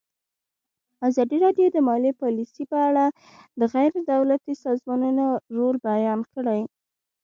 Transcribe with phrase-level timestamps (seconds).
[1.07, 3.05] ازادي راډیو د مالي پالیسي په اړه
[3.59, 5.25] د غیر دولتي سازمانونو
[5.57, 6.61] رول بیان کړی.